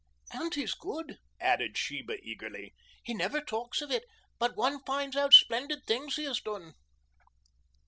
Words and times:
"And 0.31 0.55
he's 0.55 0.73
good," 0.73 1.17
added 1.39 1.77
Sheba 1.77 2.15
eagerly. 2.23 2.73
"He 3.03 3.13
never 3.13 3.39
talks 3.39 3.83
of 3.83 3.91
it, 3.91 4.05
but 4.39 4.57
one 4.57 4.81
finds 4.83 5.15
out 5.15 5.31
splendid 5.31 5.85
things 5.85 6.15
he 6.15 6.23
has 6.23 6.41
done." 6.41 6.73